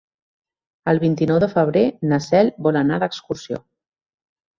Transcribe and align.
El 0.93 0.99
vint-i-nou 1.01 1.41
de 1.43 1.49
febrer 1.51 1.83
na 2.13 2.19
Cel 2.29 2.49
vol 2.69 2.79
anar 2.81 2.99
d'excursió. 3.05 3.61